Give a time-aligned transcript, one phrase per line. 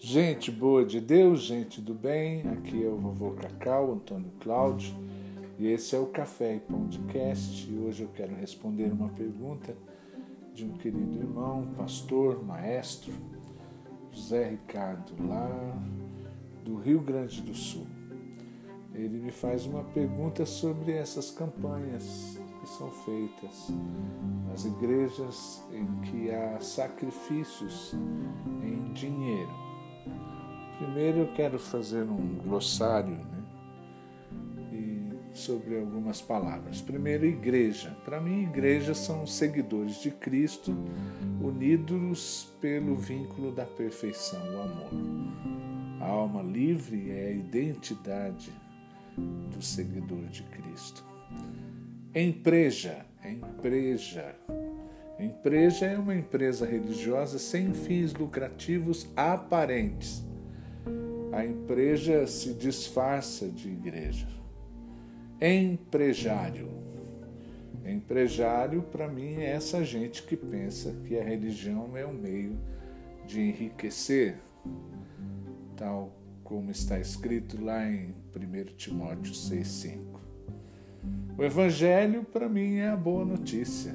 [0.00, 4.94] Gente boa de Deus, gente do bem, aqui é o vovô Cacau, Antônio Cláudio,
[5.58, 7.68] e esse é o Café e Pão de Cast.
[7.68, 9.76] E hoje eu quero responder uma pergunta
[10.54, 13.12] de um querido irmão, pastor, maestro,
[14.12, 15.76] José Ricardo, lá
[16.64, 17.88] do Rio Grande do Sul.
[18.94, 23.68] Ele me faz uma pergunta sobre essas campanhas que são feitas
[24.48, 27.96] nas igrejas em que há sacrifícios
[28.62, 29.67] em dinheiro
[30.78, 33.44] Primeiro eu quero fazer um glossário né,
[34.72, 36.80] e sobre algumas palavras.
[36.80, 37.96] Primeiro, igreja.
[38.04, 40.72] Para mim, igreja são seguidores de Cristo
[41.42, 44.90] unidos pelo vínculo da perfeição, o amor.
[46.00, 48.52] A alma livre é a identidade
[49.16, 51.04] do seguidor de Cristo.
[52.14, 54.36] Empresa, empresa.
[55.18, 60.27] Empresa é uma empresa religiosa sem fins lucrativos aparentes
[61.38, 64.26] a empresa se disfarça de igreja.
[65.40, 66.68] Empresário.
[67.86, 72.58] Empresário, para mim, é essa gente que pensa que a religião é um meio
[73.24, 74.34] de enriquecer,
[75.76, 80.18] tal como está escrito lá em 1 Timóteo 6,5.
[81.38, 83.94] O Evangelho, para mim, é a boa notícia,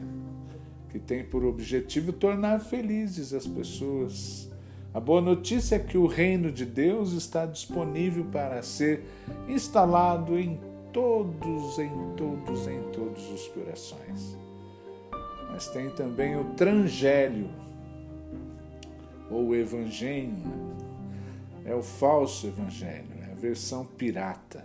[0.89, 4.52] que tem por objetivo tornar felizes as pessoas
[4.93, 9.03] a boa notícia é que o reino de Deus está disponível para ser
[9.47, 10.59] instalado em
[10.91, 14.37] todos, em todos, em todos os corações.
[15.49, 17.49] Mas tem também o Trangélio,
[19.31, 20.31] ou Evangelho,
[21.65, 24.63] é o falso Evangelho, é a versão pirata,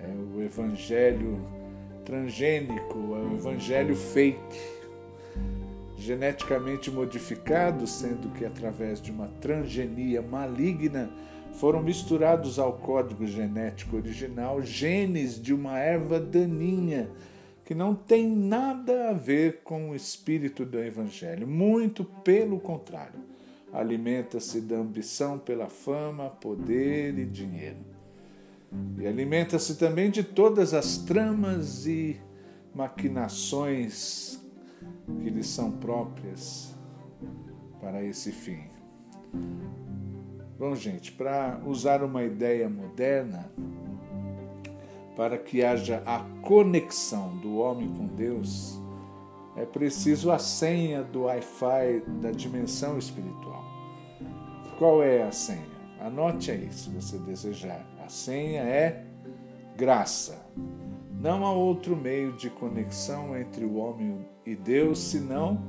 [0.00, 1.38] é o Evangelho
[2.04, 4.81] transgênico, é o Evangelho fake
[6.02, 11.08] geneticamente modificados, sendo que através de uma transgenia maligna
[11.52, 17.08] foram misturados ao código genético original genes de uma erva daninha
[17.64, 23.20] que não tem nada a ver com o espírito do evangelho, muito pelo contrário.
[23.72, 27.78] Alimenta-se da ambição pela fama, poder e dinheiro.
[28.98, 32.20] E alimenta-se também de todas as tramas e
[32.74, 34.41] maquinações
[35.20, 36.74] que lhes são próprias
[37.80, 38.64] para esse fim.
[40.58, 43.50] Bom, gente, para usar uma ideia moderna,
[45.16, 48.80] para que haja a conexão do homem com Deus,
[49.56, 53.64] é preciso a senha do Wi-Fi da dimensão espiritual.
[54.78, 55.72] Qual é a senha?
[56.00, 57.86] Anote aí se você desejar.
[58.04, 59.04] A senha é
[59.76, 60.46] graça.
[61.20, 65.60] Não há outro meio de conexão entre o homem e Deus senão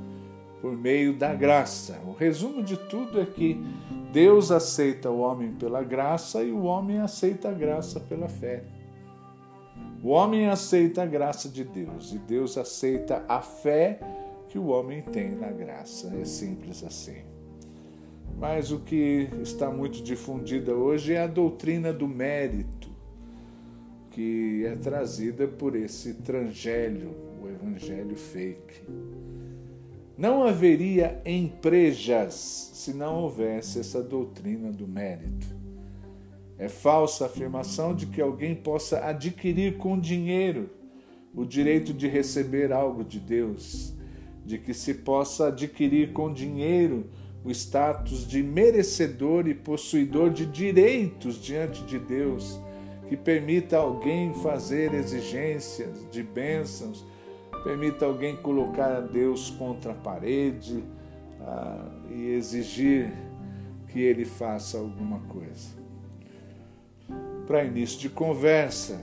[0.61, 2.00] por meio da graça.
[2.07, 3.61] O resumo de tudo é que
[4.11, 8.63] Deus aceita o homem pela graça e o homem aceita a graça pela fé.
[10.01, 14.00] O homem aceita a graça de Deus e Deus aceita a fé
[14.50, 16.13] que o homem tem na graça.
[16.19, 17.23] É simples assim.
[18.38, 22.94] Mas o que está muito difundida hoje é a doutrina do mérito
[24.13, 28.81] que é trazida por esse transgélio, o evangelho fake.
[30.18, 32.34] Não haveria empresas
[32.74, 35.48] se não houvesse essa doutrina do mérito.
[36.58, 40.70] É falsa a afirmação de que alguém possa adquirir com dinheiro
[41.36, 43.94] o direito de receber algo de Deus,
[44.46, 47.10] de que se possa adquirir com dinheiro
[47.44, 52.62] o status de merecedor e possuidor de direitos diante de Deus
[53.08, 57.06] que permita alguém fazer exigências de bênçãos,
[57.63, 60.84] permita alguém colocar Deus contra a parede
[61.41, 63.12] ah, e exigir
[63.88, 65.81] que ele faça alguma coisa.
[67.47, 69.01] Para início de conversa,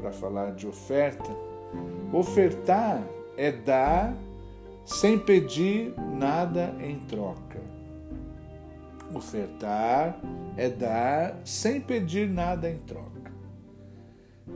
[0.00, 1.30] para falar de oferta,
[2.12, 3.02] ofertar
[3.36, 4.14] é dar
[4.84, 7.60] sem pedir nada em troca.
[9.14, 10.18] Ofertar
[10.56, 13.11] é dar sem pedir nada em troca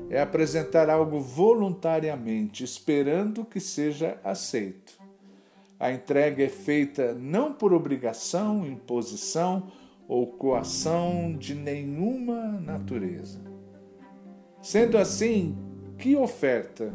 [0.09, 4.99] é apresentar algo voluntariamente, esperando que seja aceito.
[5.79, 9.71] A entrega é feita não por obrigação, imposição
[10.09, 13.41] ou coação de nenhuma natureza.
[14.63, 15.57] Sendo assim,
[15.99, 16.93] que oferta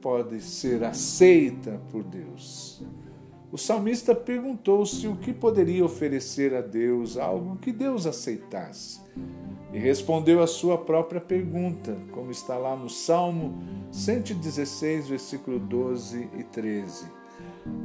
[0.00, 2.84] pode ser aceita por Deus?
[3.52, 9.00] O salmista perguntou-se o que poderia oferecer a Deus, algo que Deus aceitasse
[9.72, 13.62] e respondeu a sua própria pergunta, como está lá no Salmo
[13.92, 17.06] 116, versículo 12 e 13.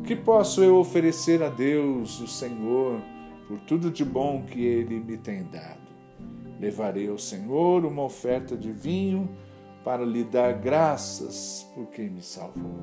[0.03, 2.99] Que posso eu oferecer a Deus, o Senhor,
[3.47, 5.85] por tudo de bom que ele me tem dado.
[6.59, 9.29] Levarei ao Senhor uma oferta de vinho
[9.83, 12.81] para lhe dar graças por quem me salvou.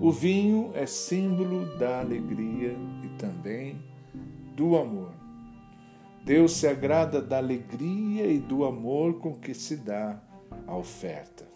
[0.00, 3.80] O vinho é símbolo da alegria e também
[4.56, 5.25] do amor.
[6.26, 10.20] Deus se agrada da alegria e do amor com que se dá
[10.66, 11.46] a oferta.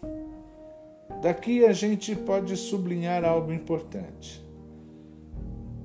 [1.21, 4.41] Daqui a gente pode sublinhar algo importante.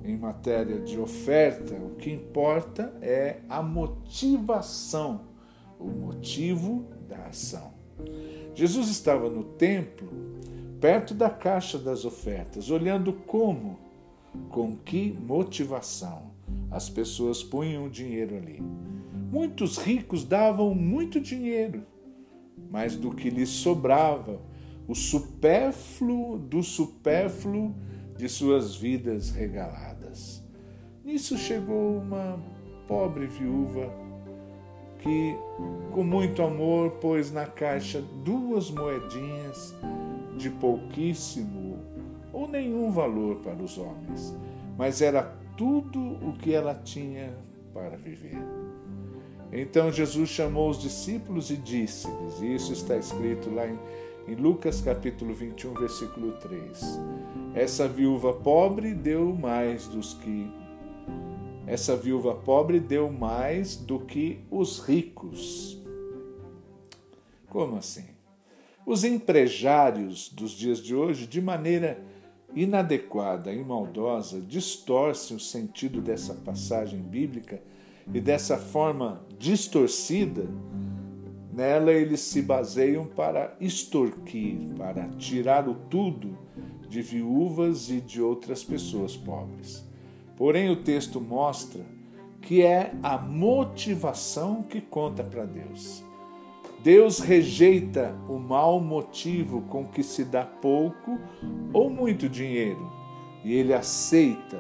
[0.05, 5.23] Em matéria de oferta, o que importa é a motivação,
[5.81, 7.73] o motivo da ação.
[8.55, 10.09] Jesus estava no templo,
[10.81, 13.81] perto da caixa das ofertas, olhando como,
[14.49, 16.36] com que motivação
[16.71, 18.63] as pessoas punham o dinheiro ali.
[19.31, 21.85] Muitos ricos davam muito dinheiro,
[22.71, 24.41] mas do que lhes sobrava,
[24.87, 27.75] o supérfluo do supérfluo
[28.17, 30.45] de suas vidas regaladas.
[31.05, 32.39] Nisso chegou uma
[32.87, 33.93] pobre viúva
[35.01, 35.37] que,
[35.93, 39.75] com muito amor, pôs na caixa duas moedinhas
[40.37, 41.79] de pouquíssimo
[42.33, 44.37] ou nenhum valor para os homens,
[44.77, 47.37] mas era tudo o que ela tinha
[47.73, 48.39] para viver.
[49.53, 53.79] Então Jesus chamou os discípulos e disse-lhes, isso está escrito lá em,
[54.29, 56.99] em Lucas capítulo 21, versículo 3.
[57.55, 60.51] Essa viúva pobre deu mais dos que
[61.67, 65.77] essa viúva pobre deu mais do que os ricos.
[67.49, 68.05] Como assim?
[68.87, 72.01] Os empresários dos dias de hoje, de maneira
[72.57, 77.61] inadequada e maldosa, distorcem o sentido dessa passagem bíblica
[78.13, 80.49] e dessa forma distorcida,
[81.53, 86.37] nela eles se baseiam para extorquir, para tirar o tudo
[86.89, 89.85] de viúvas e de outras pessoas pobres.
[90.37, 91.85] Porém, o texto mostra
[92.41, 96.06] que é a motivação que conta para Deus.
[96.87, 101.19] Deus rejeita o mau motivo com que se dá pouco
[101.73, 102.93] ou muito dinheiro,
[103.45, 104.57] e ele aceita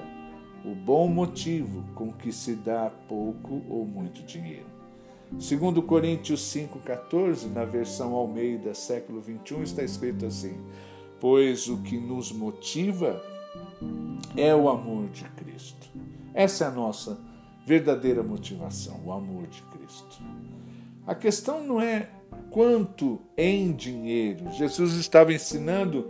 [0.64, 4.66] o bom motivo com que se dá pouco ou muito dinheiro.
[5.38, 10.60] Segundo Coríntios 5,14, na versão Almeida, século 21, está escrito assim:
[11.20, 13.22] Pois o que nos motiva
[14.36, 15.88] é o amor de Cristo.
[16.34, 17.20] Essa é a nossa
[17.64, 20.20] verdadeira motivação, o amor de Cristo.
[21.06, 22.10] A questão não é
[22.56, 24.50] quanto em dinheiro.
[24.52, 26.08] Jesus estava ensinando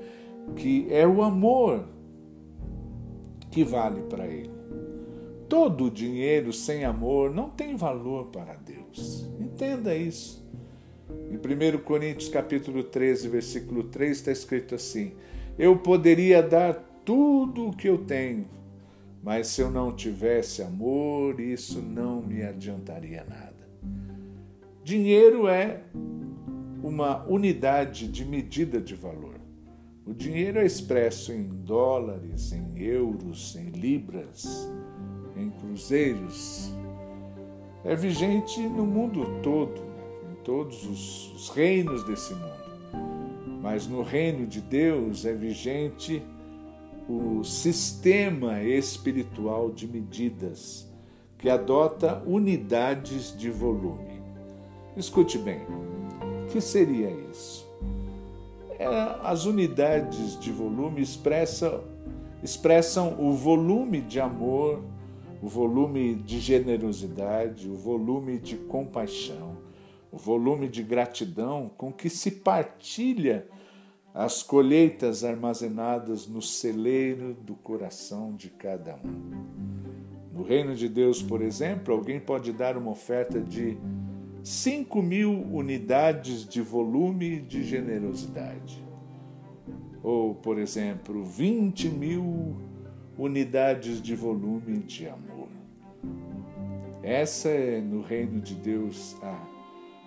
[0.54, 1.88] que é o amor
[3.50, 4.52] que vale para ele.
[5.48, 9.28] Todo dinheiro sem amor não tem valor para Deus.
[9.40, 10.48] Entenda isso.
[11.32, 15.14] Em 1 Coríntios capítulo 13, versículo 3 está escrito assim:
[15.58, 18.46] Eu poderia dar tudo o que eu tenho,
[19.20, 23.56] mas se eu não tivesse amor, isso não me adiantaria nada.
[24.84, 25.80] Dinheiro é
[26.86, 29.40] uma unidade de medida de valor.
[30.06, 34.70] O dinheiro é expresso em dólares, em euros, em libras,
[35.36, 36.72] em cruzeiros.
[37.84, 40.30] É vigente no mundo todo, né?
[40.30, 43.60] em todos os, os reinos desse mundo.
[43.60, 46.22] Mas no reino de Deus é vigente
[47.08, 50.88] o sistema espiritual de medidas
[51.36, 54.22] que adota unidades de volume.
[54.96, 55.66] Escute bem,
[56.56, 57.68] que seria isso?
[58.78, 58.86] É,
[59.22, 61.84] as unidades de volume expressam,
[62.42, 64.82] expressam o volume de amor,
[65.42, 69.58] o volume de generosidade, o volume de compaixão,
[70.10, 73.46] o volume de gratidão com que se partilha
[74.14, 80.32] as colheitas armazenadas no celeiro do coração de cada um.
[80.32, 83.76] No reino de Deus, por exemplo, alguém pode dar uma oferta de
[84.46, 88.80] 5 mil unidades de volume de generosidade.
[90.04, 92.56] Ou, por exemplo, 20 mil
[93.18, 95.48] unidades de volume de amor.
[97.02, 99.36] Essa é, no reino de Deus, a,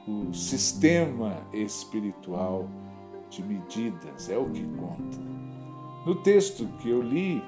[0.10, 2.70] o sistema espiritual
[3.30, 5.20] de medidas, é o que conta.
[6.06, 7.44] No texto que eu li,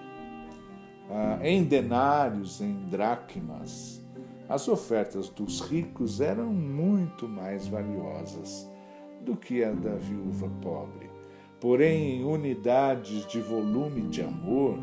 [1.10, 4.01] ah, em denários, em dracmas,
[4.52, 8.70] as ofertas dos ricos eram muito mais valiosas
[9.22, 11.10] do que a da viúva pobre.
[11.58, 14.78] Porém, em unidades de volume de amor,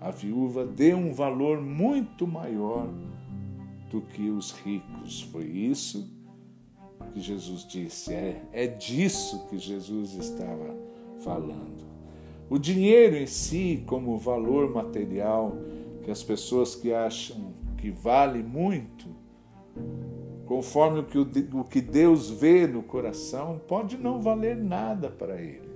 [0.00, 2.88] a viúva deu um valor muito maior
[3.90, 5.20] do que os ricos.
[5.20, 6.10] Foi isso
[7.12, 8.14] que Jesus disse.
[8.14, 10.74] É, é disso que Jesus estava
[11.22, 11.84] falando.
[12.48, 15.58] O dinheiro em si, como valor material,
[16.02, 19.14] que as pessoas que acham que vale muito,
[20.46, 21.18] conforme o que,
[21.52, 25.68] o que Deus vê no coração, pode não valer nada para ele.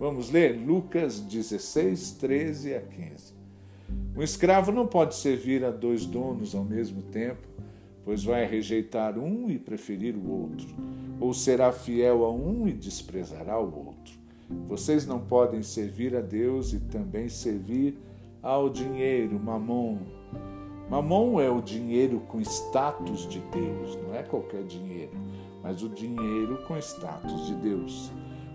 [0.00, 3.34] Vamos ler Lucas 16, 13 a 15.
[4.16, 7.46] Um escravo não pode servir a dois donos ao mesmo tempo,
[8.02, 10.68] pois vai rejeitar um e preferir o outro,
[11.20, 14.14] ou será fiel a um e desprezará o outro.
[14.66, 17.98] Vocês não podem servir a Deus e também servir
[18.42, 19.98] ao dinheiro, mamon.
[20.88, 25.12] Mamon é o dinheiro com status de Deus, não é qualquer dinheiro,
[25.62, 28.12] mas o dinheiro com status de Deus.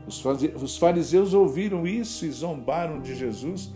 [0.08, 3.74] Os fariseus ouviram isso e zombaram de Jesus.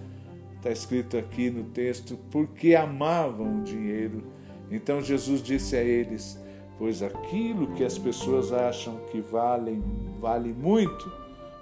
[0.55, 4.23] Está escrito aqui no texto, porque amavam o dinheiro.
[4.71, 6.39] Então Jesus disse a eles:
[6.77, 9.83] Pois aquilo que as pessoas acham que valem,
[10.19, 11.11] vale muito,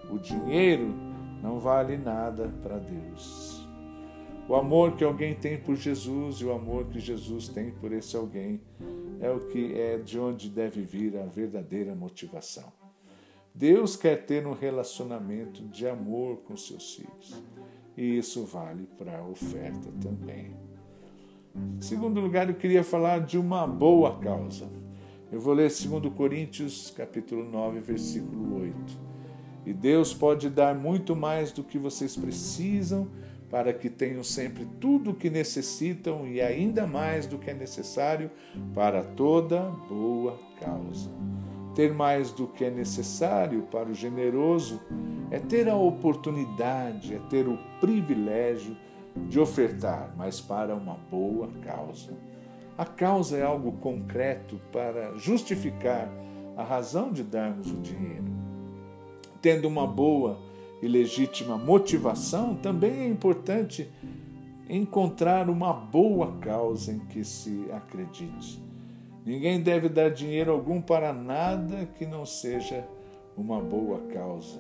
[0.10, 0.94] o dinheiro
[1.42, 3.53] não vale nada para Deus.
[4.48, 8.16] O amor que alguém tem por Jesus e o amor que Jesus tem por esse
[8.18, 8.60] alguém
[9.22, 12.72] é o que é de onde deve vir a verdadeira motivação.
[13.56, 17.42] Deus quer ter um relacionamento de amor com seus filhos.
[17.96, 20.58] E isso vale para a oferta também.
[21.78, 24.68] Em segundo lugar, eu queria falar de uma boa causa.
[25.32, 29.00] Eu vou ler 2 Coríntios, capítulo 9, versículo 8.
[29.66, 33.08] E Deus pode dar muito mais do que vocês precisam
[33.54, 38.32] para que tenham sempre tudo o que necessitam e ainda mais do que é necessário
[38.74, 41.12] para toda boa causa.
[41.76, 44.82] Ter mais do que é necessário para o generoso
[45.30, 48.76] é ter a oportunidade, é ter o privilégio
[49.30, 52.12] de ofertar, mas para uma boa causa.
[52.76, 56.10] A causa é algo concreto para justificar
[56.58, 58.34] a razão de darmos o dinheiro.
[59.44, 60.40] Tendo uma boa
[60.84, 63.90] e legítima motivação, também é importante
[64.70, 68.62] encontrar uma boa causa em que se acredite.
[69.26, 72.86] Ninguém deve dar dinheiro algum para nada que não seja
[73.38, 74.60] uma boa causa.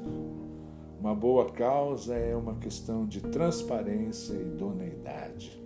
[0.98, 5.62] Uma boa causa é uma questão de transparência e idoneidade.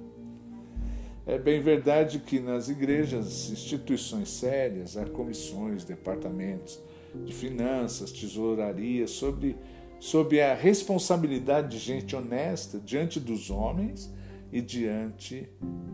[1.28, 6.80] É bem verdade que nas igrejas, instituições sérias, há comissões, departamentos
[7.24, 9.56] de finanças, tesouraria sobre
[10.00, 14.14] sob a responsabilidade de gente honesta diante dos homens
[14.52, 15.50] e diante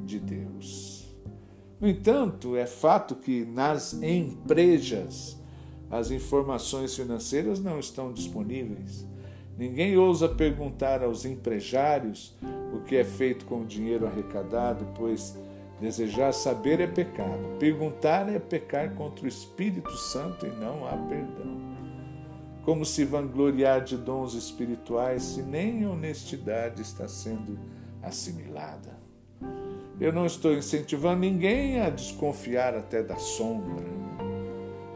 [0.05, 1.03] de Deus.
[1.79, 5.37] No entanto, é fato que nas empresas
[5.89, 9.05] as informações financeiras não estão disponíveis.
[9.57, 12.35] Ninguém ousa perguntar aos empresários
[12.73, 15.37] o que é feito com o dinheiro arrecadado, pois
[15.79, 17.57] desejar saber é pecado.
[17.59, 21.72] Perguntar é pecar contra o Espírito Santo e não há perdão.
[22.63, 27.59] Como se vangloriar de dons espirituais se nem honestidade está sendo
[28.01, 28.97] assimilada?
[29.99, 33.85] Eu não estou incentivando ninguém a desconfiar até da sombra.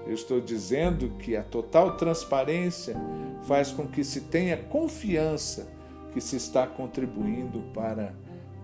[0.05, 2.95] Eu estou dizendo que a total transparência
[3.43, 5.67] faz com que se tenha confiança
[6.13, 8.13] que se está contribuindo para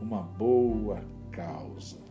[0.02, 2.03] uma boa causa.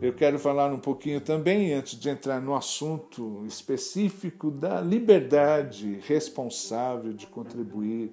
[0.00, 7.14] Eu quero falar um pouquinho também, antes de entrar no assunto específico, da liberdade responsável
[7.14, 8.12] de contribuir,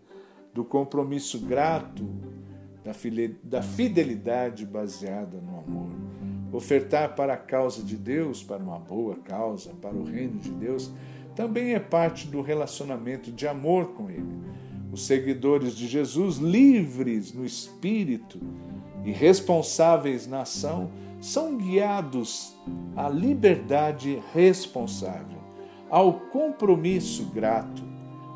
[0.54, 2.08] do compromisso grato,
[3.44, 5.90] da fidelidade baseada no amor.
[6.54, 10.90] Ofertar para a causa de Deus, para uma boa causa, para o reino de Deus,
[11.36, 14.42] também é parte do relacionamento de amor com Ele.
[14.90, 18.40] Os seguidores de Jesus, livres no espírito
[19.04, 20.92] e responsáveis na ação,
[21.24, 22.54] são guiados
[22.98, 25.38] à liberdade responsável,
[25.90, 27.82] ao compromisso grato,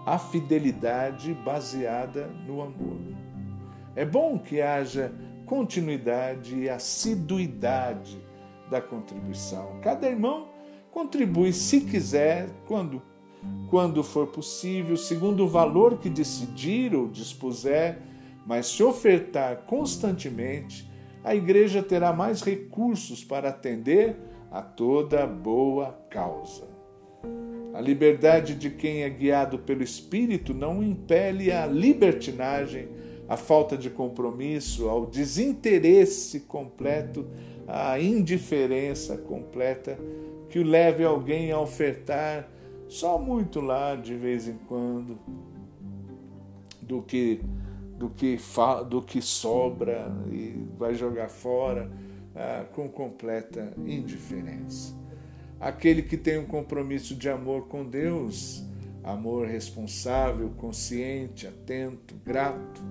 [0.06, 2.98] à fidelidade baseada no amor.
[3.94, 5.14] É bom que haja
[5.46, 8.18] continuidade e assiduidade
[8.72, 9.82] da contribuição.
[9.82, 10.48] Cada irmão
[10.90, 13.02] contribui se quiser, quando
[13.70, 18.02] quando for possível, segundo o valor que decidir ou dispuser,
[18.46, 20.87] mas se ofertar constantemente,
[21.28, 24.16] a igreja terá mais recursos para atender
[24.50, 26.66] a toda boa causa.
[27.74, 32.88] A liberdade de quem é guiado pelo Espírito não impele a libertinagem,
[33.28, 37.28] a falta de compromisso, ao desinteresse completo,
[37.68, 40.00] à indiferença completa
[40.48, 42.50] que o leve alguém a ofertar
[42.88, 45.20] só muito lá de vez em quando
[46.82, 47.42] do que
[47.98, 48.38] do que,
[48.90, 51.90] do que sobra e vai jogar fora
[52.36, 54.96] ah, com completa indiferença.
[55.60, 58.64] Aquele que tem um compromisso de amor com Deus,
[59.04, 62.84] amor responsável, consciente, atento, grato,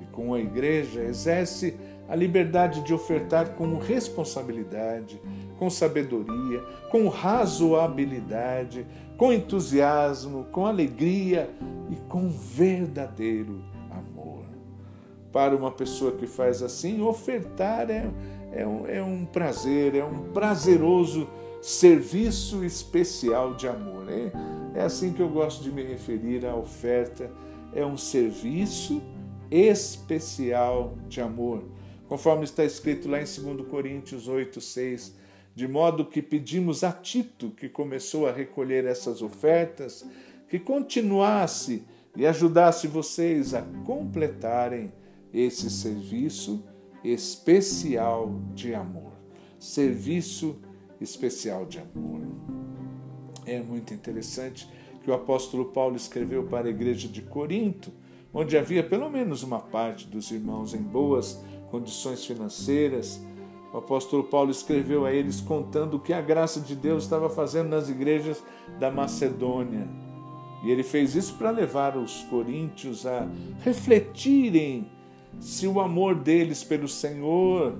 [0.00, 1.76] e com a igreja, exerce
[2.08, 5.20] a liberdade de ofertar com responsabilidade,
[5.58, 6.60] com sabedoria,
[6.90, 8.86] com razoabilidade,
[9.18, 11.50] com entusiasmo, com alegria
[11.90, 13.75] e com verdadeiro.
[15.36, 18.10] Para uma pessoa que faz assim, ofertar é,
[18.54, 21.28] é, um, é um prazer, é um prazeroso
[21.60, 24.06] serviço especial de amor.
[24.08, 27.30] É, é assim que eu gosto de me referir à oferta.
[27.74, 29.02] É um serviço
[29.50, 31.62] especial de amor
[32.08, 35.14] conforme está escrito lá em 2 Coríntios 8, 6.
[35.54, 40.02] De modo que pedimos a Tito, que começou a recolher essas ofertas,
[40.48, 41.82] que continuasse
[42.16, 44.90] e ajudasse vocês a completarem
[45.32, 46.64] esse serviço
[47.04, 49.12] especial de amor.
[49.58, 50.60] Serviço
[51.00, 52.20] especial de amor.
[53.44, 54.68] É muito interessante
[55.02, 57.92] que o apóstolo Paulo escreveu para a igreja de Corinto,
[58.34, 61.40] onde havia pelo menos uma parte dos irmãos em boas
[61.70, 63.20] condições financeiras.
[63.72, 67.68] O apóstolo Paulo escreveu a eles contando o que a graça de Deus estava fazendo
[67.68, 68.42] nas igrejas
[68.80, 69.86] da Macedônia.
[70.64, 73.28] E ele fez isso para levar os coríntios a
[73.60, 74.90] refletirem
[75.40, 77.76] se o amor deles pelo Senhor,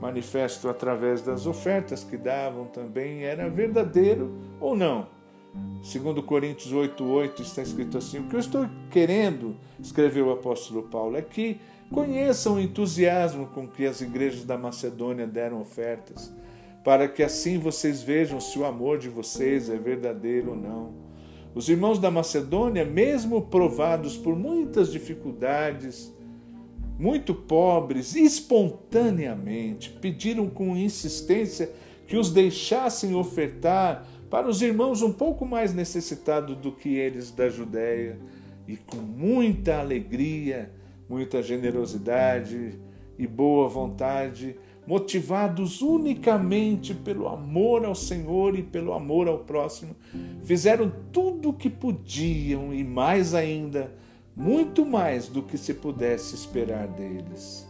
[0.00, 5.06] manifesto através das ofertas que davam também, era verdadeiro ou não.
[5.82, 11.16] Segundo Coríntios 8:8 está escrito assim: "O que eu estou querendo", escreveu o apóstolo Paulo,
[11.16, 11.58] é que
[11.90, 16.30] Conheçam o entusiasmo com que as igrejas da Macedônia deram ofertas,
[16.84, 20.92] para que assim vocês vejam se o amor de vocês é verdadeiro ou não.
[21.54, 26.14] Os irmãos da Macedônia, mesmo provados por muitas dificuldades,
[26.98, 31.70] muito pobres, espontaneamente, pediram com insistência
[32.06, 37.48] que os deixassem ofertar para os irmãos um pouco mais necessitados do que eles da
[37.48, 38.18] Judéia,
[38.66, 40.70] e com muita alegria
[41.08, 42.78] muita generosidade
[43.18, 49.96] e boa vontade, motivados unicamente pelo amor ao Senhor e pelo amor ao próximo,
[50.42, 53.92] fizeram tudo o que podiam e mais ainda,
[54.38, 57.68] muito mais do que se pudesse esperar deles.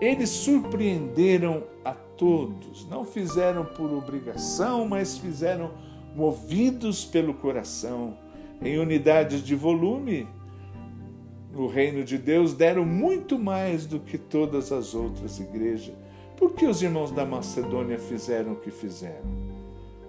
[0.00, 5.70] Eles surpreenderam a todos, não fizeram por obrigação, mas fizeram
[6.14, 8.18] movidos pelo coração,
[8.60, 10.26] em unidades de volume
[11.56, 15.94] no reino de Deus deram muito mais do que todas as outras igrejas.
[16.36, 19.24] Por que os irmãos da Macedônia fizeram o que fizeram?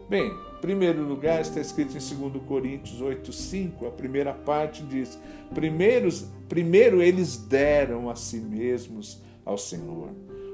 [0.10, 5.20] Bem, em primeiro lugar está escrito em 2 Coríntios 8,5, a primeira parte diz:
[5.54, 10.10] Primeiros, primeiro eles deram a si mesmos ao Senhor.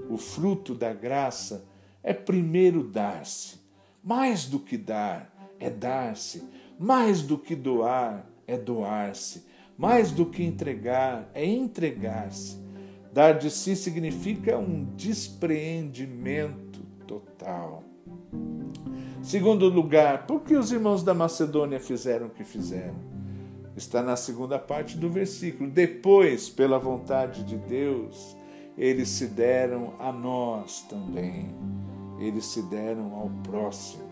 [0.09, 1.65] O fruto da graça
[2.03, 3.61] é primeiro dar-se.
[4.03, 6.43] Mais do que dar, é dar-se.
[6.77, 9.45] Mais do que doar, é doar-se.
[9.77, 12.61] Mais do que entregar, é entregar-se.
[13.13, 17.83] Dar de si significa um despreendimento total.
[19.23, 22.95] Segundo lugar, por que os irmãos da Macedônia fizeram o que fizeram?
[23.73, 25.69] Está na segunda parte do versículo.
[25.69, 28.35] Depois, pela vontade de Deus,
[28.77, 31.55] eles se deram a nós também.
[32.19, 34.03] Eles se deram ao próximo.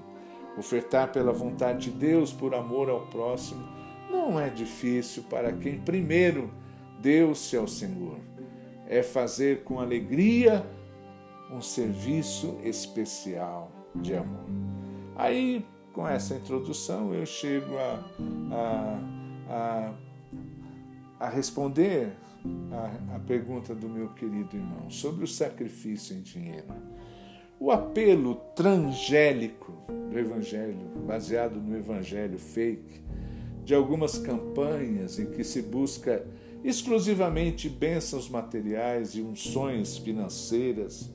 [0.57, 3.67] Ofertar pela vontade de Deus, por amor ao próximo,
[4.09, 6.49] não é difícil para quem primeiro
[7.01, 8.17] deu-se ao Senhor.
[8.87, 10.65] É fazer com alegria
[11.51, 14.70] um serviço especial de amor.
[15.15, 18.03] Aí, com essa introdução, eu chego a,
[18.51, 18.99] a,
[19.49, 19.93] a,
[21.25, 22.13] a responder
[22.71, 26.73] a, a pergunta do meu querido irmão sobre o sacrifício em dinheiro.
[27.59, 29.71] O apelo transgélico
[30.09, 33.01] do Evangelho, baseado no Evangelho fake,
[33.63, 36.25] de algumas campanhas em que se busca
[36.63, 41.11] exclusivamente bênçãos materiais e unções financeiras,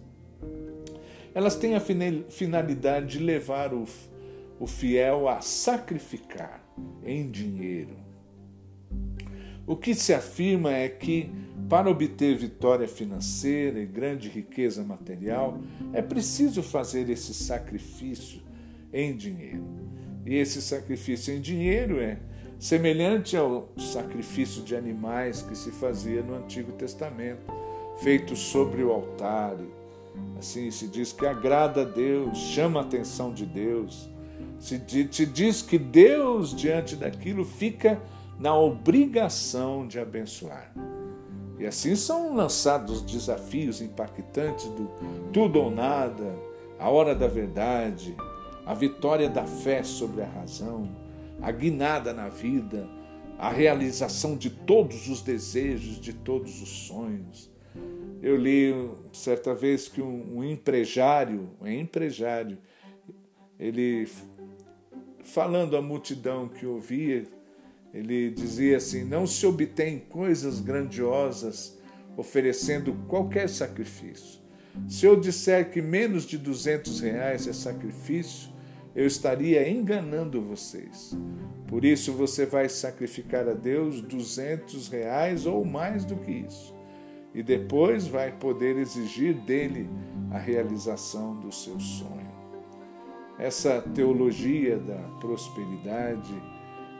[1.37, 1.83] elas têm a
[2.31, 3.85] finalidade de levar o,
[4.59, 6.64] o fiel a sacrificar
[7.05, 7.94] em dinheiro.
[9.66, 11.31] O que se afirma é que,
[11.68, 15.61] para obter vitória financeira e grande riqueza material,
[15.92, 18.40] é preciso fazer esse sacrifício
[18.90, 19.62] em dinheiro.
[20.25, 22.16] E esse sacrifício em dinheiro é
[22.59, 27.53] semelhante ao sacrifício de animais que se fazia no Antigo Testamento,
[27.99, 29.59] feito sobre o altar.
[30.38, 34.09] Assim se diz que agrada a Deus, chama a atenção de Deus.
[34.59, 38.00] Se te diz que Deus, diante daquilo, fica
[38.38, 40.72] na obrigação de abençoar.
[41.59, 44.90] E assim são lançados desafios impactantes do
[45.33, 46.35] tudo ou nada,
[46.79, 48.14] a hora da verdade,
[48.66, 50.87] a vitória da fé sobre a razão
[51.40, 52.88] a guinada na vida,
[53.38, 57.50] a realização de todos os desejos, de todos os sonhos,
[58.22, 58.72] Eu li
[59.12, 62.58] certa vez que um, um empresário, um empresário,
[63.58, 64.08] ele
[65.22, 67.24] falando à multidão que ouvia,
[67.92, 71.78] ele dizia assim: Não se obtém coisas grandiosas
[72.16, 74.40] oferecendo qualquer sacrifício.
[74.88, 78.50] Se eu disser que menos de 200 reais é sacrifício,
[78.94, 81.16] eu estaria enganando vocês.
[81.66, 86.75] Por isso você vai sacrificar a Deus 200 reais ou mais do que isso.
[87.37, 89.90] E depois vai poder exigir dele
[90.31, 92.27] a realização do seu sonho.
[93.38, 96.35] Essa teologia da prosperidade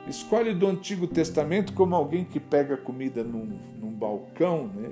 [0.07, 4.90] escolhe do Antigo Testamento como alguém que pega comida num, num balcão, né?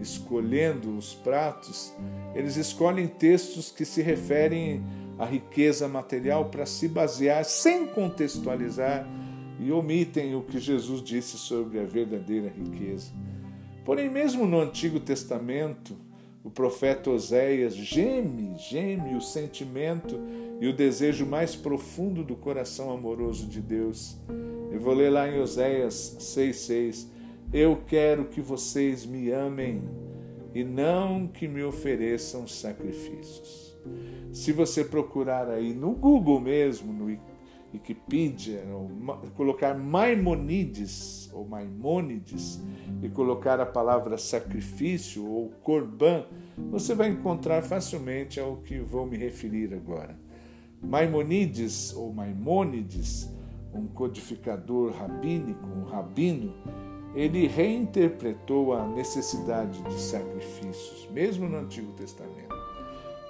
[0.00, 1.92] escolhendo os pratos,
[2.32, 4.84] eles escolhem textos que se referem
[5.18, 9.04] à riqueza material para se basear sem contextualizar
[9.58, 13.10] e omitem o que Jesus disse sobre a verdadeira riqueza.
[13.86, 15.96] Porém, mesmo no Antigo Testamento,
[16.42, 20.18] o profeta Oséias geme, geme o sentimento
[20.60, 24.16] e o desejo mais profundo do coração amoroso de Deus.
[24.72, 27.06] Eu vou ler lá em Oséias 6,6.
[27.52, 29.84] Eu quero que vocês me amem
[30.52, 33.78] e não que me ofereçam sacrifícios.
[34.32, 37.08] Se você procurar aí no Google mesmo, no
[37.72, 38.62] Wikipedia,
[39.36, 42.60] colocar Maimonides ou Maimônides
[43.02, 46.24] e colocar a palavra sacrifício ou corban,
[46.70, 50.18] você vai encontrar facilmente ao que vou me referir agora.
[50.82, 53.30] Maimonides ou Maimônides,
[53.74, 56.54] um codificador rabínico, um rabino,
[57.14, 62.55] ele reinterpretou a necessidade de sacrifícios, mesmo no Antigo Testamento.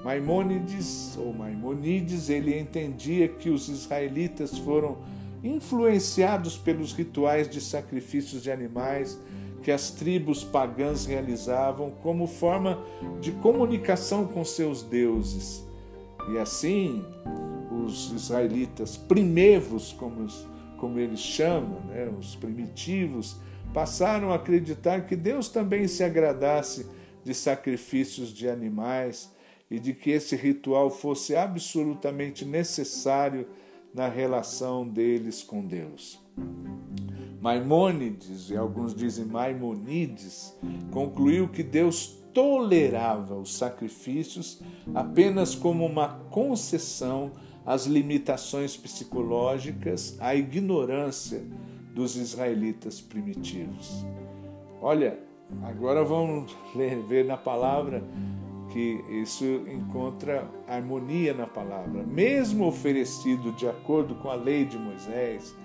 [0.03, 4.99] Maimônides ou Maimonides, ele entendia que os israelitas foram
[5.43, 9.19] influenciados pelos rituais de sacrifícios de animais
[9.63, 12.81] que as tribos pagãs realizavam como forma
[13.21, 15.65] de comunicação com seus deuses.
[16.33, 17.05] E assim,
[17.85, 20.27] os israelitas primevos, como,
[20.79, 23.39] como eles chamam, né, os primitivos,
[23.75, 26.87] passaram a acreditar que Deus também se agradasse
[27.25, 29.35] de sacrifícios de animais
[29.71, 33.47] e de que esse ritual fosse absolutamente necessário
[33.93, 36.21] na relação deles com Deus.
[37.41, 40.57] Maimônides, e alguns dizem Maimonides,
[40.91, 44.61] concluiu que Deus tolerava os sacrifícios
[44.95, 47.33] apenas como uma concessão
[47.65, 51.43] às limitações psicológicas, à ignorância
[51.95, 54.05] dos israelitas primitivos.
[54.83, 55.19] Olha,
[55.63, 56.55] agora vamos
[57.09, 58.05] ver na palavra
[58.77, 62.03] que isso encontra harmonia na palavra.
[62.03, 65.57] Mesmo oferecido de acordo com a lei de Moisés,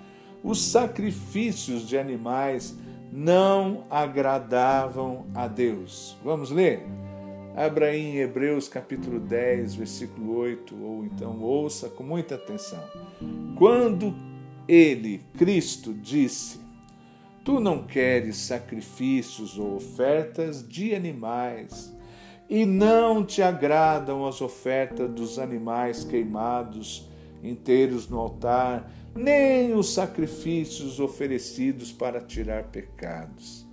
[0.42, 2.74] os sacrifícios de animais
[3.12, 6.16] não agradavam a Deus.
[6.24, 6.86] Vamos ler?
[7.54, 12.82] Abra em Hebreus capítulo 10, versículo 8, ou então ouça com muita atenção.
[13.58, 14.14] Quando
[14.66, 16.58] ele, Cristo, disse:
[17.44, 21.92] Tu não queres sacrifícios ou ofertas de animais,
[22.48, 27.08] e não te agradam as ofertas dos animais queimados
[27.42, 33.66] inteiros no altar, nem os sacrifícios oferecidos para tirar pecados.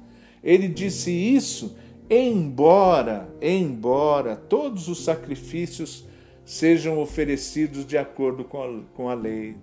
[0.43, 1.77] Ele disse isso
[2.09, 6.05] embora, embora todos os sacrifícios
[6.43, 9.55] sejam oferecidos de acordo com a, com a lei.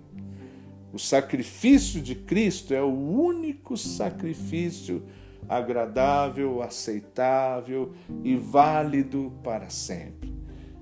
[0.93, 5.03] O sacrifício de Cristo é o único sacrifício
[5.47, 10.33] agradável, aceitável e válido para sempre.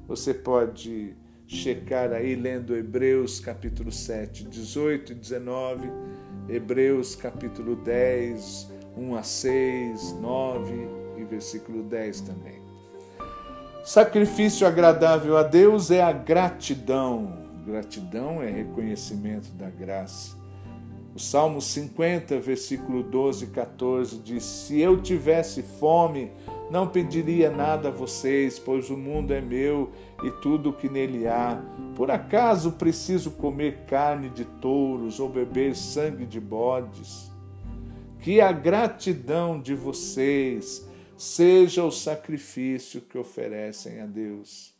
[0.07, 1.15] Você pode
[1.47, 5.89] checar aí lendo Hebreus capítulo 7, 18 e 19,
[6.49, 10.73] Hebreus capítulo 10, 1 a 6, 9
[11.17, 12.61] e versículo 10 também.
[13.83, 20.37] Sacrifício agradável a Deus é a gratidão Gratidão é reconhecimento da graça.
[21.15, 26.29] O Salmo 50, versículo 12 e 14 diz: Se eu tivesse fome,
[26.69, 31.25] não pediria nada a vocês, pois o mundo é meu e tudo o que nele
[31.25, 31.57] há.
[31.95, 37.31] Por acaso preciso comer carne de touros ou beber sangue de bodes?
[38.19, 44.73] Que a gratidão de vocês seja o sacrifício que oferecem a Deus.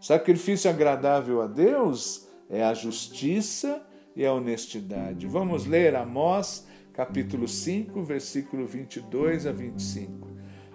[0.00, 3.84] Sacrifício agradável a Deus é a justiça
[4.16, 5.26] e a honestidade.
[5.26, 10.28] Vamos ler Amós, capítulo 5, versículo 22 a 25.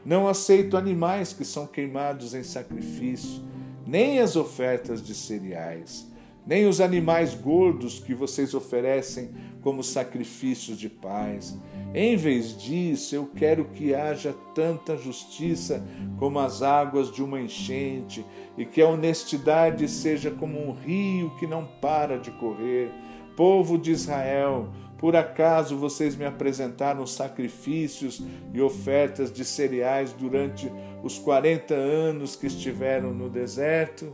[0.05, 3.43] Não aceito animais que são queimados em sacrifício,
[3.85, 6.09] nem as ofertas de cereais,
[6.45, 9.29] nem os animais gordos que vocês oferecem
[9.61, 11.57] como sacrifícios de paz.
[11.93, 15.85] Em vez disso, eu quero que haja tanta justiça
[16.17, 18.25] como as águas de uma enchente,
[18.57, 22.91] e que a honestidade seja como um rio que não para de correr.
[23.39, 28.21] Povo de Israel, por acaso vocês me apresentaram sacrifícios
[28.53, 30.69] e ofertas de cereais durante
[31.01, 34.13] os 40 anos que estiveram no deserto?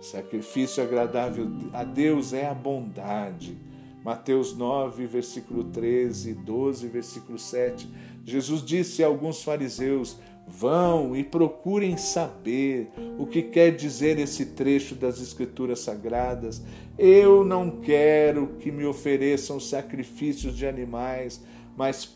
[0.00, 3.58] Sacrifício agradável a Deus é a bondade.
[4.04, 7.90] Mateus 9, versículo 13, 12, versículo 7.
[8.24, 14.94] Jesus disse a alguns fariseus: Vão e procurem saber o que quer dizer esse trecho
[14.94, 16.62] das Escrituras Sagradas.
[16.98, 21.40] Eu não quero que me ofereçam sacrifícios de animais,
[21.76, 22.08] mas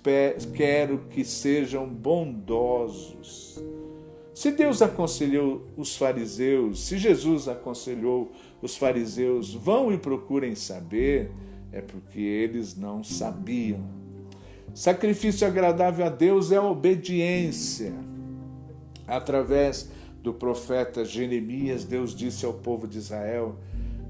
[0.55, 3.63] quero que sejam bondosos.
[4.35, 11.31] Se Deus aconselhou os fariseus, se Jesus aconselhou os fariseus, vão e procurem saber,
[11.71, 13.81] é porque eles não sabiam.
[14.75, 17.93] Sacrifício agradável a Deus é a obediência.
[19.13, 19.91] Através
[20.23, 23.57] do profeta Jeremias, Deus disse ao povo de Israel,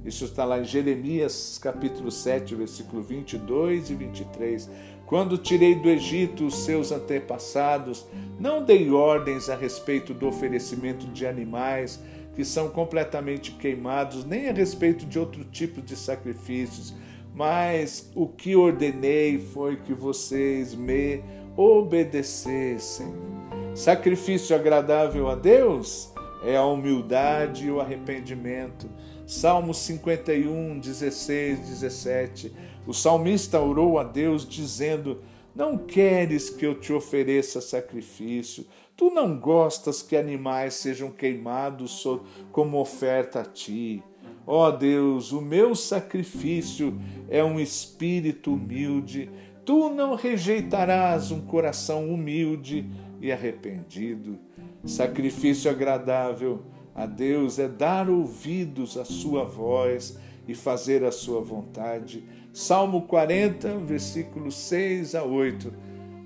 [0.05, 4.71] isso está lá em Jeremias capítulo 7, versículo 22 e 23.
[5.05, 8.07] Quando tirei do Egito os seus antepassados,
[8.39, 12.01] não dei ordens a respeito do oferecimento de animais
[12.37, 16.95] que são completamente queimados, nem a respeito de outro tipo de sacrifícios,
[17.35, 21.25] mas o que ordenei foi que vocês me
[21.57, 23.42] obedecessem.
[23.75, 26.13] Sacrifício agradável a Deus
[26.45, 28.87] é a humildade e o arrependimento.
[29.27, 32.53] Salmo 51, 16, 17.
[32.87, 35.23] O salmista orou a Deus dizendo:
[35.55, 42.07] Não queres que eu te ofereça sacrifício, tu não gostas que animais sejam queimados
[42.53, 44.03] como oferta a ti.
[44.47, 49.31] Ó oh Deus, o meu sacrifício é um espírito humilde.
[49.65, 52.91] Tu não rejeitarás um coração humilde
[53.23, 54.39] e arrependido.
[54.85, 56.61] Sacrifício agradável
[56.95, 62.23] a Deus é dar ouvidos à sua voz e fazer a sua vontade.
[62.53, 65.73] Salmo 40, versículos 6 a 8.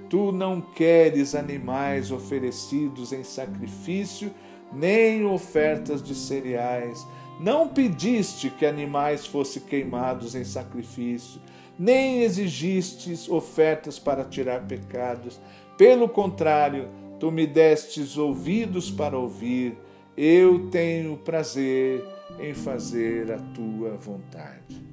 [0.08, 4.32] Tu não queres animais oferecidos em sacrifício,
[4.72, 7.06] nem ofertas de cereais.
[7.38, 11.40] Não pediste que animais fossem queimados em sacrifício,
[11.78, 15.38] nem exigistes ofertas para tirar pecados.
[15.76, 16.88] Pelo contrário,
[17.20, 19.76] tu me destes ouvidos para ouvir.
[20.16, 22.02] Eu tenho prazer
[22.40, 24.84] em fazer a tua vontade.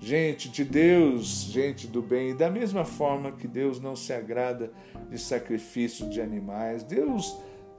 [0.00, 4.70] Gente de Deus, gente do bem, da mesma forma que Deus não se agrada
[5.10, 7.34] de sacrifício de animais, Deus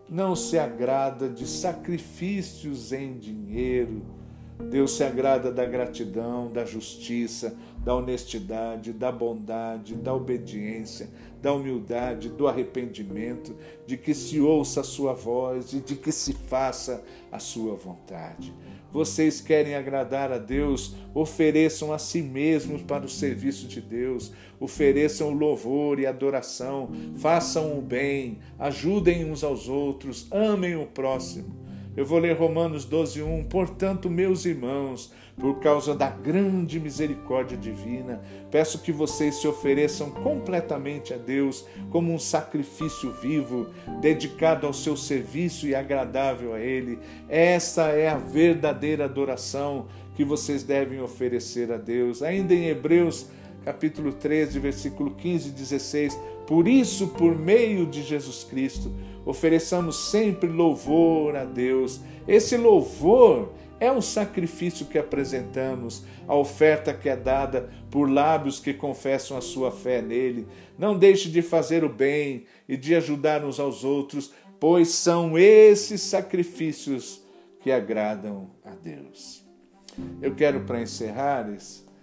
[0.10, 4.02] não se agrada de sacrifícios em dinheiro.
[4.64, 11.10] Deus se agrada da gratidão, da justiça, da honestidade, da bondade, da obediência,
[11.42, 16.34] da humildade, do arrependimento, de que se ouça a sua voz e de que se
[16.34, 18.54] faça a sua vontade.
[18.92, 25.32] Vocês querem agradar a Deus, ofereçam a si mesmos para o serviço de Deus, ofereçam
[25.32, 31.65] louvor e adoração, façam o bem, ajudem uns aos outros, amem o próximo.
[31.96, 33.44] Eu vou ler Romanos 12, 1.
[33.46, 41.14] Portanto, meus irmãos, por causa da grande misericórdia divina, peço que vocês se ofereçam completamente
[41.14, 43.68] a Deus como um sacrifício vivo,
[44.02, 47.00] dedicado ao seu serviço e agradável a Ele.
[47.30, 52.22] Essa é a verdadeira adoração que vocês devem oferecer a Deus.
[52.22, 53.28] Ainda em Hebreus,
[53.64, 56.20] capítulo 13, versículo 15 e 16.
[56.46, 58.94] Por isso, por meio de Jesus Cristo,
[59.26, 62.02] ofereçamos sempre louvor a Deus.
[62.28, 68.74] Esse louvor é um sacrifício que apresentamos, a oferta que é dada por lábios que
[68.74, 70.48] confessam a sua fé nele.
[70.78, 76.02] Não deixe de fazer o bem e de ajudar uns aos outros, pois são esses
[76.02, 77.24] sacrifícios
[77.60, 79.46] que agradam a Deus.
[80.22, 81.50] Eu quero, para encerrar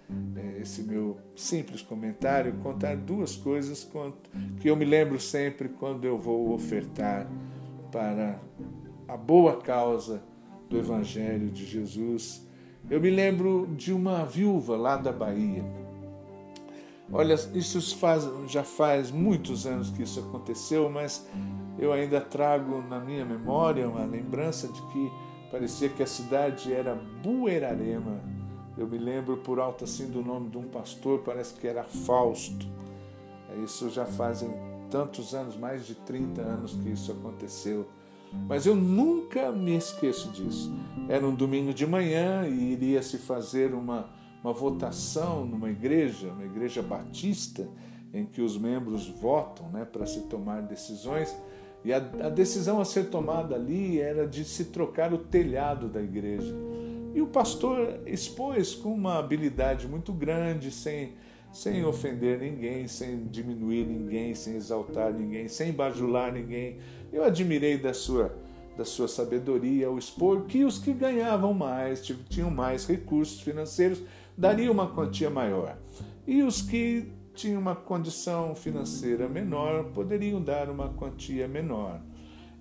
[0.09, 3.89] esse, é, esse meu simples comentário, contar duas coisas
[4.59, 7.29] que eu me lembro sempre quando eu vou ofertar
[7.91, 8.39] para
[9.07, 10.23] a boa causa
[10.69, 12.47] do Evangelho de Jesus.
[12.89, 15.63] Eu me lembro de uma viúva lá da Bahia.
[17.11, 21.27] Olha, isso faz, já faz muitos anos que isso aconteceu, mas
[21.77, 25.11] eu ainda trago na minha memória uma lembrança de que
[25.51, 28.32] parecia que a cidade era Buerarema
[28.77, 32.65] eu me lembro por alto assim do nome de um pastor, parece que era Fausto.
[33.63, 34.49] Isso já fazem
[34.89, 37.85] tantos anos, mais de 30 anos que isso aconteceu.
[38.47, 40.73] Mas eu nunca me esqueço disso.
[41.07, 44.09] Era um domingo de manhã e iria se fazer uma
[44.43, 47.67] uma votação numa igreja, uma igreja batista,
[48.13, 51.33] em que os membros votam né, para se tomar decisões.
[51.83, 56.01] E a, a, decisão a ser tomada ali era de se trocar o telhado da
[56.01, 56.53] igreja.
[57.13, 61.13] E o pastor expôs com uma habilidade muito grande, sem,
[61.51, 66.77] sem ofender ninguém, sem diminuir ninguém, sem exaltar ninguém, sem bajular ninguém.
[67.11, 68.35] Eu admirei da sua,
[68.75, 74.01] da sua sabedoria ao expor que os que ganhavam mais, tinham mais recursos financeiros,
[74.35, 75.77] dariam uma quantia maior.
[76.25, 82.01] E os que tinham uma condição financeira menor poderiam dar uma quantia menor.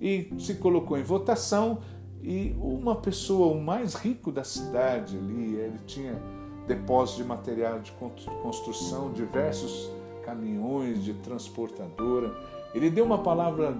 [0.00, 1.80] E se colocou em votação
[2.22, 6.20] e uma pessoa, o mais rico da cidade ali, ele tinha
[6.68, 7.92] depósito de material de
[8.42, 9.90] construção, diversos
[10.24, 12.32] caminhões de transportadora.
[12.72, 13.76] Ele deu uma palavra,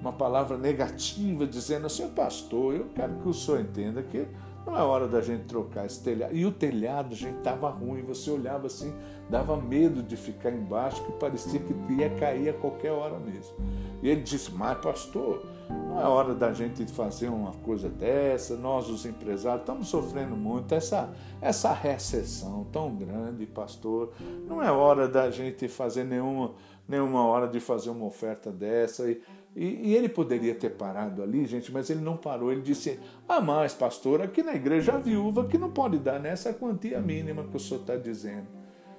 [0.00, 4.26] uma palavra negativa, dizendo assim, pastor, eu quero que o senhor entenda que
[4.66, 6.36] não é hora da gente trocar esse telhado.
[6.36, 8.02] E o telhado, gente, estava ruim.
[8.02, 8.92] Você olhava assim,
[9.30, 13.56] dava medo de ficar embaixo, que parecia que ia cair a qualquer hora mesmo.
[14.02, 18.56] E ele disse: Mas, pastor, não é hora da gente fazer uma coisa dessa.
[18.56, 20.74] Nós, os empresários, estamos sofrendo muito.
[20.74, 24.12] Essa, essa recessão tão grande, pastor.
[24.46, 26.54] Não é hora da gente fazer nenhuma,
[26.86, 29.10] nenhuma hora de fazer uma oferta dessa.
[29.10, 29.20] E,
[29.56, 32.52] e, e, ele poderia ter parado ali, gente, mas ele não parou.
[32.52, 36.52] Ele disse: Ah, mas, pastor, aqui na igreja a viúva que não pode dar nessa
[36.52, 38.46] quantia mínima que o senhor está dizendo.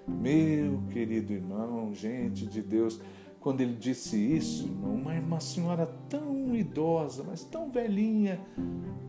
[0.08, 3.00] Meu querido irmão, gente de Deus,
[3.40, 8.40] quando ele disse isso, uma, uma senhora tão idosa, mas tão velhinha,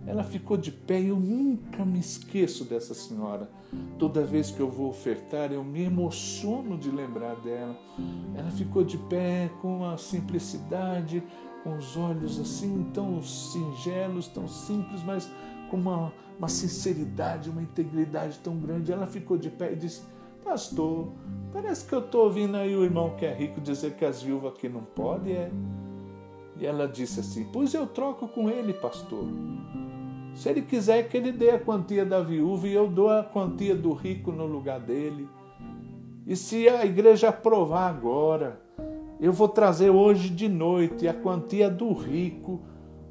[0.07, 3.51] ela ficou de pé e eu nunca me esqueço dessa senhora.
[3.99, 7.77] Toda vez que eu vou ofertar, eu me emociono de lembrar dela.
[8.35, 11.23] Ela ficou de pé com uma simplicidade,
[11.63, 15.31] com os olhos assim tão singelos, tão simples, mas
[15.71, 18.93] com uma, uma sinceridade, uma integridade tão grande.
[18.93, 20.03] Ela ficou de pé e disse:
[20.45, 21.09] Pastor,
[21.53, 24.53] parece que eu estou ouvindo aí o irmão que é rico dizer que as viúvas
[24.53, 25.51] aqui não podem, é?
[26.59, 29.25] E ela disse assim: Pois eu troco com ele, pastor.
[30.35, 33.75] Se ele quiser que ele dê a quantia da viúva e eu dou a quantia
[33.75, 35.29] do rico no lugar dele.
[36.27, 38.61] E se a igreja aprovar agora,
[39.21, 42.61] eu vou trazer hoje de noite a quantia do rico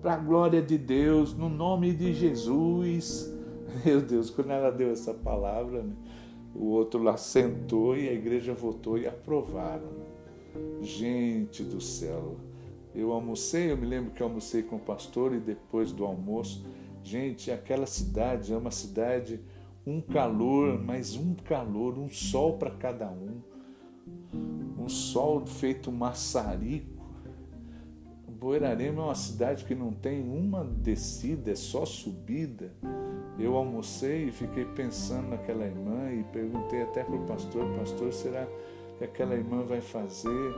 [0.02, 3.32] para a glória de Deus, no nome de Jesus.
[3.84, 5.94] Meu Deus, quando ela deu essa palavra, né?
[6.53, 9.89] O outro lá sentou e a igreja votou e aprovaram.
[10.81, 12.38] Gente do céu,
[12.93, 16.65] eu almocei, eu me lembro que almocei com o pastor e depois do almoço,
[17.03, 19.39] gente, aquela cidade é uma cidade,
[19.85, 23.41] um calor, mas um calor, um sol para cada um,
[24.77, 26.99] um sol feito maçarico.
[28.39, 32.73] Boirarema é uma cidade que não tem uma descida, é só subida.
[33.39, 38.45] Eu almocei e fiquei pensando naquela irmã e perguntei até para o pastor: Pastor, será
[38.97, 40.54] que aquela irmã vai fazer?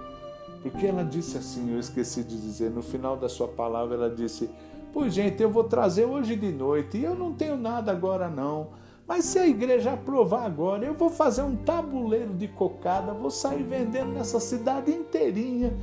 [0.64, 4.50] Porque ela disse assim, eu esqueci de dizer, no final da sua palavra ela disse:
[4.92, 8.70] Pois, gente, eu vou trazer hoje de noite e eu não tenho nada agora não.
[9.08, 13.64] Mas se a igreja aprovar agora, eu vou fazer um tabuleiro de cocada, vou sair
[13.64, 15.74] vendendo nessa cidade inteirinha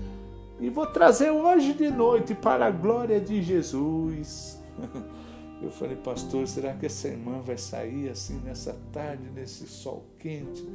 [0.61, 4.59] e vou trazer hoje de noite para a glória de Jesus.
[5.61, 10.67] Eu falei, pastor, será que essa irmã vai sair assim nessa tarde, nesse sol quente?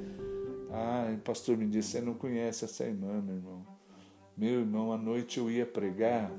[0.69, 3.65] Ah, o pastor me disse, você não conhece essa irmã, meu irmão.
[4.35, 6.31] Meu irmão, à noite eu ia pregar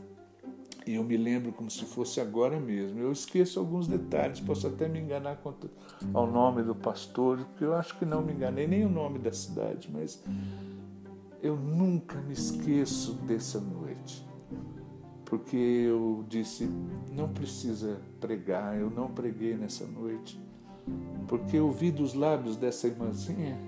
[0.87, 2.99] e eu me lembro como se fosse agora mesmo.
[3.01, 5.71] Eu esqueço alguns detalhes, posso até me enganar quanto
[6.13, 9.33] ao nome do pastor, porque eu acho que não me enganei, nem o nome da
[9.33, 10.23] cidade, mas
[11.43, 14.34] eu nunca me esqueço dessa noite
[15.25, 16.69] porque eu disse:
[17.13, 20.41] não precisa pregar, eu não preguei nessa noite,
[21.27, 23.59] porque eu vi dos lábios dessa irmãzinha,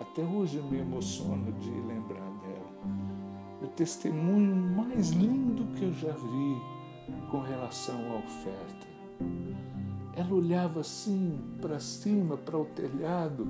[0.00, 2.72] até hoje eu me emociono de lembrar dela,
[3.62, 6.72] o testemunho mais lindo que eu já vi
[7.30, 8.92] com relação à oferta.
[10.14, 13.48] Ela olhava assim para cima, para o telhado,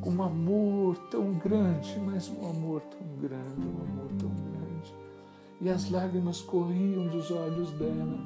[0.00, 3.89] com um amor tão grande, mas um amor tão grande, um
[5.60, 8.18] e as lágrimas corriam dos olhos dela.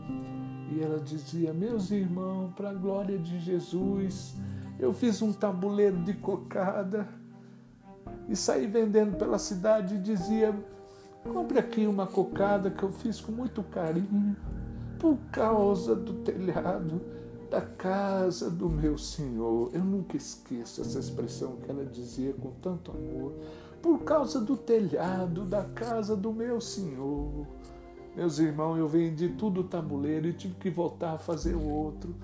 [0.70, 4.34] E ela dizia: Meus irmãos, para a glória de Jesus,
[4.78, 7.08] eu fiz um tabuleiro de cocada
[8.28, 10.54] e saí vendendo pela cidade e dizia:
[11.24, 14.36] Compre aqui uma cocada que eu fiz com muito carinho,
[14.98, 17.00] por causa do telhado
[17.50, 19.70] da casa do meu Senhor.
[19.72, 23.32] Eu nunca esqueço essa expressão que ela dizia com tanto amor
[23.84, 27.46] por causa do telhado da casa do meu senhor.
[28.16, 32.14] Meus irmãos, eu vendi tudo o tabuleiro e tive que voltar a fazer o outro.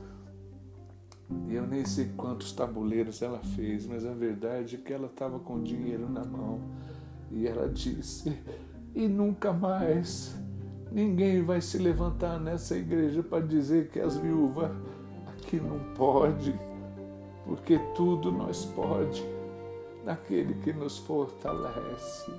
[1.47, 5.39] E eu nem sei quantos tabuleiros ela fez, mas a verdade é que ela estava
[5.39, 6.63] com dinheiro na mão.
[7.31, 8.35] E ela disse:
[8.95, 10.35] E nunca mais
[10.91, 14.71] ninguém vai se levantar nessa igreja para dizer que as viúvas
[15.27, 16.59] aqui não pode,
[17.45, 19.23] porque tudo nós pode
[20.05, 22.30] naquele que nos fortalece.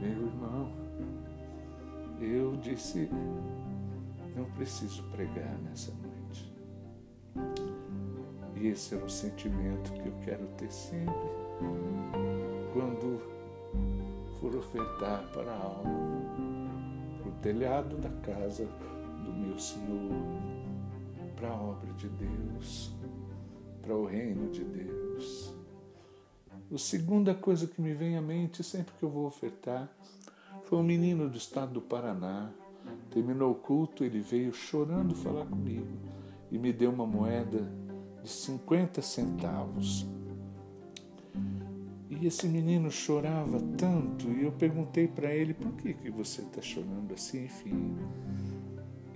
[0.00, 0.72] Meu irmão,
[2.20, 3.08] eu disse,
[4.36, 6.52] não preciso pregar nessa noite.
[8.56, 11.12] E esse é um sentimento que eu quero ter sempre
[12.72, 13.20] quando
[14.40, 15.84] for ofertar para algo,
[17.20, 18.66] para o telhado da casa
[19.24, 20.10] do meu Senhor,
[21.36, 22.92] para a obra de Deus,
[23.82, 25.51] para o reino de Deus.
[26.74, 29.94] A segunda coisa que me vem à mente sempre que eu vou ofertar
[30.64, 32.50] foi um menino do estado do Paraná.
[33.10, 35.98] Terminou o culto, ele veio chorando falar comigo
[36.50, 37.70] e me deu uma moeda
[38.22, 40.06] de 50 centavos.
[42.08, 46.62] E esse menino chorava tanto e eu perguntei para ele por que, que você está
[46.62, 47.94] chorando assim, enfim.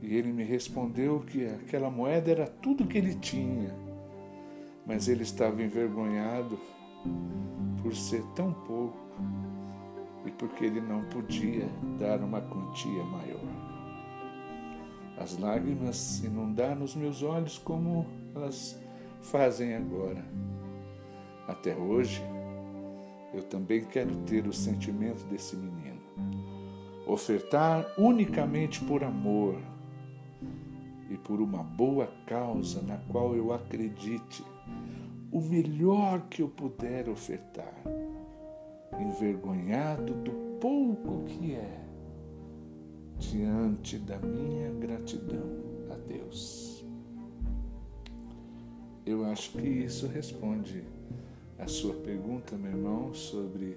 [0.02, 3.74] E ele me respondeu que aquela moeda era tudo que ele tinha,
[4.84, 6.59] mas ele estava envergonhado
[7.82, 8.98] por ser tão pouco
[10.24, 13.66] e porque ele não podia dar uma quantia maior.
[15.18, 18.78] As lágrimas inundaram os meus olhos como elas
[19.22, 20.24] fazem agora.
[21.48, 22.22] Até hoje,
[23.32, 26.00] eu também quero ter o sentimento desse menino.
[27.07, 29.57] Ofertar unicamente por amor
[31.09, 34.44] e por uma boa causa na qual eu acredite
[35.31, 37.74] o melhor que eu puder ofertar,
[38.99, 41.81] envergonhado do pouco que é,
[43.18, 46.85] diante da minha gratidão a Deus.
[49.05, 50.83] Eu acho que isso responde
[51.59, 53.77] a sua pergunta, meu irmão, sobre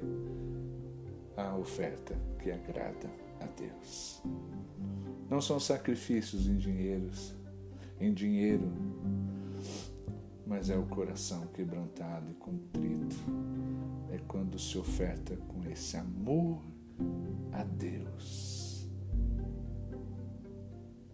[1.38, 4.22] a oferta que agrada a Deus.
[5.30, 7.34] Não são sacrifícios em dinheiros,
[8.00, 8.68] em dinheiro
[10.50, 13.16] mas é o coração quebrantado e contrito.
[14.12, 16.60] É quando se oferta com esse amor
[17.54, 18.90] a Deus.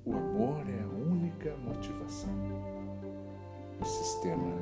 [0.06, 2.34] O amor é a única motivação
[3.78, 4.56] do sistema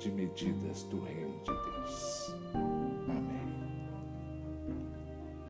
[0.00, 2.79] de medidas do reino de Deus.